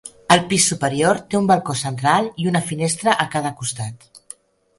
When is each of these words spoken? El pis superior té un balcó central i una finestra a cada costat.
El 0.35 0.39
pis 0.51 0.63
superior 0.69 1.19
té 1.33 1.37
un 1.39 1.49
balcó 1.51 1.75
central 1.81 2.31
i 2.45 2.49
una 2.53 2.63
finestra 2.71 3.15
a 3.27 3.29
cada 3.37 3.53
costat. 3.61 4.11